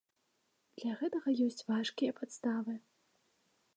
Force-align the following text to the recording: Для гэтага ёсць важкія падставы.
Для 0.77 0.93
гэтага 1.01 1.29
ёсць 1.47 1.65
важкія 1.71 2.11
падставы. 2.21 2.73